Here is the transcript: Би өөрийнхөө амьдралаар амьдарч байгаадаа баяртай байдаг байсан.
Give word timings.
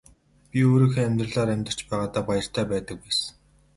Би 0.49 0.59
өөрийнхөө 0.69 1.03
амьдралаар 1.07 1.49
амьдарч 1.55 1.79
байгаадаа 1.89 2.23
баяртай 2.27 2.65
байдаг 2.71 2.97
байсан. 3.05 3.31